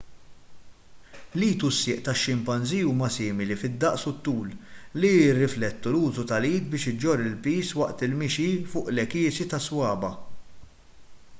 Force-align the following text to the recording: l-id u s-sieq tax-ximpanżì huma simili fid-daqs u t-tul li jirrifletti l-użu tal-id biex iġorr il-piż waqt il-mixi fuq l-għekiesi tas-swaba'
l-id 1.39 1.61
u 1.67 1.69
s-sieq 1.73 1.99
tax-ximpanżì 2.05 2.79
huma 2.85 3.09
simili 3.17 3.55
fid-daqs 3.63 4.03
u 4.09 4.11
t-tul 4.21 4.47
li 5.03 5.11
jirrifletti 5.17 5.87
l-użu 5.91 6.23
tal-id 6.31 6.65
biex 6.71 6.85
iġorr 6.93 7.25
il-piż 7.27 7.67
waqt 7.81 8.03
il-mixi 8.09 8.47
fuq 8.73 8.85
l-għekiesi 8.95 9.45
tas-swaba' 9.53 10.13